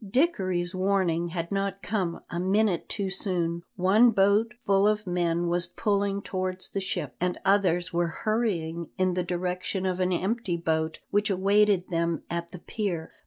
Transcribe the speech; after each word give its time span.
Dickory's 0.03 0.73
warning 0.73 1.27
had 1.27 1.51
not 1.51 1.83
come 1.83 2.21
a 2.31 2.39
minute 2.39 2.89
too 2.89 3.11
soon; 3.11 3.61
one 3.75 4.09
boat 4.09 4.55
full 4.65 4.87
of 4.87 5.05
men 5.05 5.47
was 5.47 5.67
pulling 5.67 6.23
towards 6.23 6.71
the 6.71 6.79
ship, 6.81 7.13
and 7.21 7.37
others 7.45 7.93
were 7.93 8.07
hurrying 8.25 8.89
in 8.97 9.13
the 9.13 9.21
direction 9.21 9.85
of 9.85 9.99
an 9.99 10.11
empty 10.11 10.57
boat 10.57 10.97
which 11.11 11.29
awaited 11.29 11.89
them 11.89 12.23
at 12.31 12.51
the 12.51 12.57
pier. 12.57 13.11